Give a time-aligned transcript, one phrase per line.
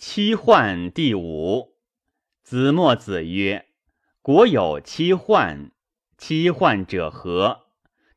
[0.00, 1.74] 七患第五。
[2.44, 3.66] 子墨子曰
[4.22, 5.72] ：“国有七患，
[6.16, 7.62] 七患者何？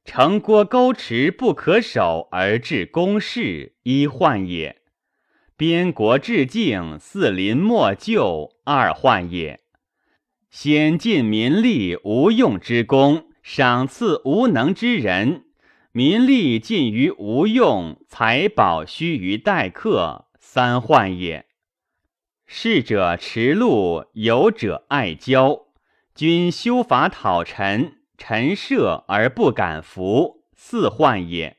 [0.05, 4.75] 城郭沟池不可守而致公事，一患也；
[5.57, 9.61] 边国至境，四邻莫救，二患也；
[10.51, 15.45] 先尽民力无用之功，赏赐无能之人，
[15.91, 21.47] 民力尽于无用，财宝须于待客，三患也。”
[22.53, 25.67] 逝者持路，有者爱交。
[26.13, 31.55] 君修法讨臣，臣赦而不敢服，四患也。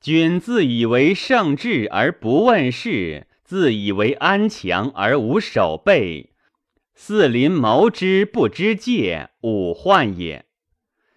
[0.00, 6.34] 君自以为圣智而不问事，自以为安强而无守备，
[6.94, 10.44] 四邻谋之不知戒，五患也。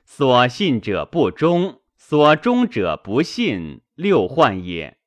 [0.04, 4.98] 所信者不忠，所忠者不信，六患也。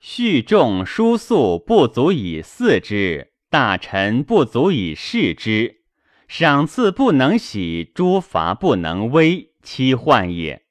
[0.00, 3.31] 序众书素不足以四之。
[3.52, 5.82] 大臣不足以视之，
[6.26, 10.62] 赏赐不能喜，诸罚不能威，七患也。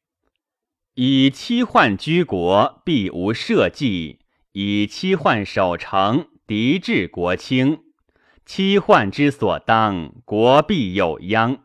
[0.95, 4.17] 以七患居国，必无社稷；
[4.53, 7.81] 以七患守城，敌至国清。
[8.47, 11.59] 七患之所当，国必有殃。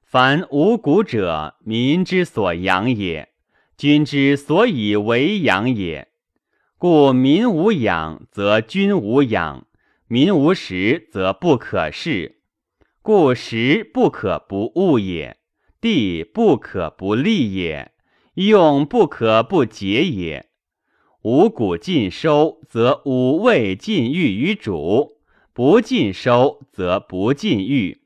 [0.00, 3.28] 凡五谷者，民之所养也，
[3.76, 6.08] 君之所以为养也。
[6.78, 9.66] 故民无养，则君无养。
[10.12, 12.42] 民无食，则不可事，
[13.00, 15.38] 故食不可不务也，
[15.80, 17.92] 地不可不利也，
[18.34, 20.50] 用不可不节也。
[21.22, 25.16] 五谷尽收，则五味尽欲于主；
[25.54, 28.02] 不尽收，则不尽欲。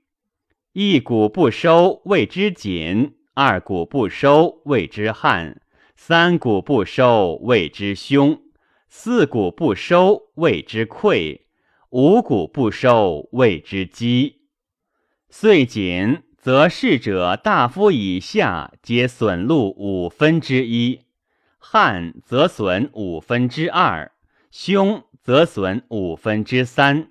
[0.74, 5.56] 一谷不收，谓之紧；二谷不收，谓之旱；
[5.96, 8.36] 三谷不收，谓之凶；
[8.88, 11.45] 四谷不收，谓之溃。
[11.98, 14.42] 五谷不收，谓之饥。
[15.30, 21.06] 岁谨，则逝者大夫以下皆损禄五分之一；
[21.56, 24.10] 旱则损五分之二；
[24.50, 27.06] 凶则损五分之三；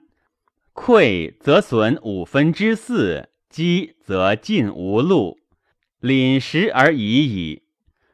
[0.75, 5.39] 溃则损五分之四；饥则尽无禄，
[5.99, 7.63] 廪食而已矣。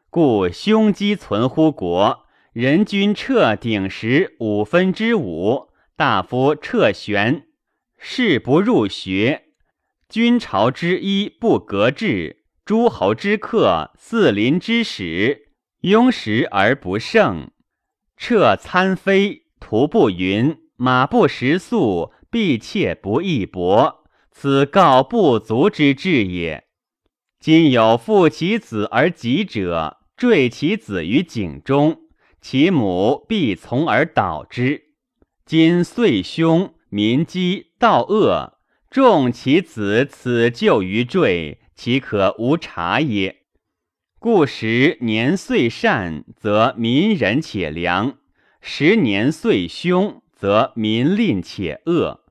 [0.10, 5.70] 故凶饥存乎国，人均彻鼎食五分之五。
[6.02, 7.46] 大夫撤玄，
[8.00, 9.42] 士不入学；
[10.10, 15.52] 君朝之一不革制，诸侯之客，四邻之使，
[15.82, 17.52] 庸时而不胜。
[18.18, 26.64] 撤参飞，徒不云，马不食粟，必妾不义薄，此告不足之至也。
[27.40, 32.00] 今有负其子而疾者，坠其子于井中，
[32.42, 34.88] 其母必从而导之。
[35.46, 38.60] 今岁凶，民饥，盗恶，
[38.90, 43.42] 众其子此救于坠，岂可无察也？
[44.20, 48.18] 故时年岁善，则民仁且良；
[48.62, 52.22] 时年岁凶，则民吝且恶。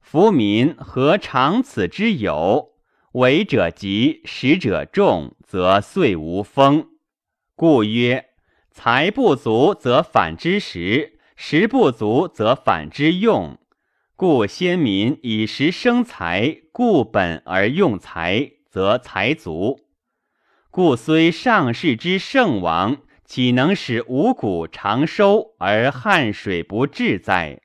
[0.00, 2.70] 夫民何尝此之有？
[3.12, 6.88] 为者急，食者众，则岁无风。
[7.54, 8.26] 故曰：
[8.70, 11.15] 财不足，则反之食。
[11.38, 13.58] 食不足则反之用，
[14.16, 19.80] 故先民以食生财，固本而用财，则财足。
[20.70, 27.60] 故虽上世之圣王，岂能使五谷长收而汉水不至哉？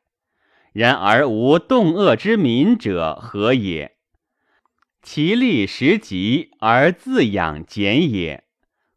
[0.74, 3.96] 然而无冻饿之民者何也？
[5.02, 8.44] 其力时急而自养俭也。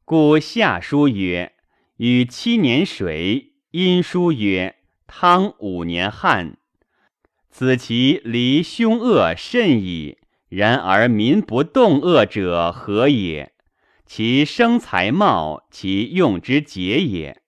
[0.04, 1.52] 故下书曰
[1.96, 4.76] ：“与七年水。”因书曰
[5.08, 6.56] ：“汤五年旱，
[7.50, 10.18] 此其离凶恶甚矣。
[10.48, 13.52] 然而民不动恶者何也？
[14.06, 17.42] 其生财茂，其用之节也。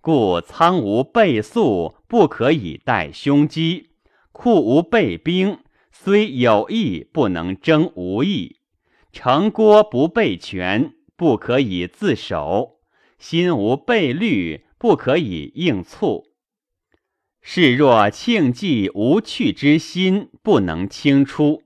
[0.00, 3.88] 故仓无备粟，不可以待凶饥；
[4.30, 5.58] 库无备兵，
[5.90, 8.60] 虽有义，不能争无义。
[9.10, 12.76] 城郭不备权，不可以自守；
[13.18, 16.26] 心无备虑。”不可以应促。
[17.40, 21.62] 是若庆忌无去之心，不能清出。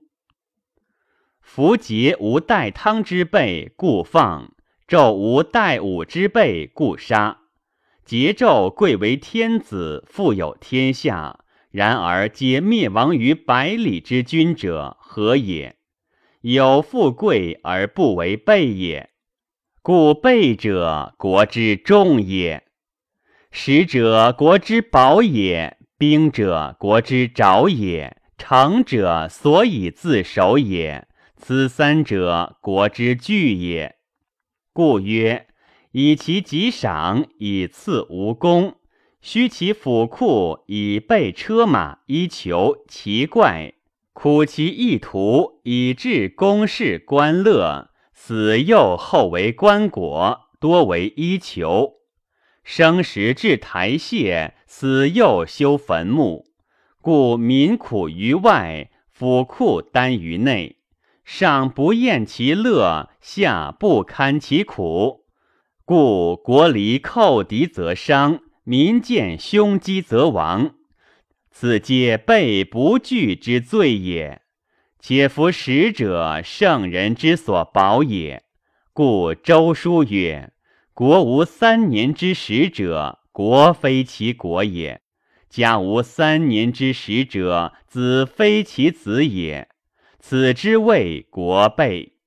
[1.41, 4.53] 符节无待汤之备，故放；
[4.87, 7.41] 纣无待武之备，故杀。
[8.07, 15.75] 桀纣贵为天子，富有天下，然而皆灭亡于百里之君者，何也？
[16.39, 19.09] 有富贵而不为备也。
[19.81, 22.63] 故备者，国之重也。
[23.51, 31.07] 使者国之宝也，兵者，国之爪也；成者，所以自守也。
[31.35, 33.95] 此三者，国之具也。
[34.71, 35.47] 故曰：
[35.91, 38.73] 以其己赏，以赐无功；
[39.19, 42.77] 虚其府库，以备车马衣裘。
[42.87, 43.73] 奇怪，
[44.13, 47.89] 苦其意图，以致公事官乐。
[48.13, 51.98] 死幼后为棺椁，多为衣裘。
[52.71, 56.45] 生时至台榭，死又修坟墓，
[57.01, 60.77] 故民苦于外，府库单于内。
[61.25, 65.25] 上不厌其乐，下不堪其苦，
[65.83, 70.75] 故国离寇敌则伤，民见凶击则亡。
[71.49, 74.43] 此皆备不惧之罪也。
[74.99, 78.43] 且夫使者，圣人之所保也。
[78.93, 80.51] 故周书曰。
[80.99, 84.99] 国无三年之使者，国非其国也；
[85.49, 89.69] 家无三年之使者，子非其子也。
[90.19, 92.18] 此之谓国备。